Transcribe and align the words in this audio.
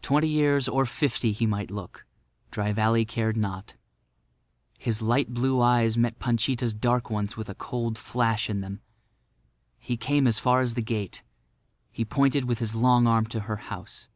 Twenty 0.00 0.28
years 0.28 0.68
or 0.68 0.86
fifty 0.86 1.32
he 1.32 1.44
might 1.44 1.72
look; 1.72 2.06
Dry 2.52 2.72
Valley 2.72 3.04
cared 3.04 3.36
not. 3.36 3.74
His 4.78 5.02
light 5.02 5.34
blue 5.34 5.60
eyes 5.60 5.96
met 5.98 6.20
Panchita's 6.20 6.72
dark 6.72 7.10
ones 7.10 7.36
with 7.36 7.48
a 7.48 7.54
cold 7.56 7.98
flash 7.98 8.48
in 8.48 8.60
them. 8.60 8.80
He 9.80 9.96
came 9.96 10.28
as 10.28 10.38
far 10.38 10.60
as 10.60 10.74
the 10.74 10.82
gate. 10.82 11.24
He 11.90 12.04
pointed 12.04 12.44
with 12.44 12.60
his 12.60 12.76
long 12.76 13.08
arm 13.08 13.26
to 13.26 13.40
her 13.50 13.56
house. 13.56 14.06